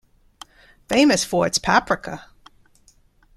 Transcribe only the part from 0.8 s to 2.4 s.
Famous for its paprika.